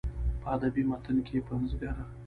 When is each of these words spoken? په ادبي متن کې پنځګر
په 0.41 0.47
ادبي 0.55 0.83
متن 0.91 1.17
کې 1.27 1.45
پنځګر 1.49 1.95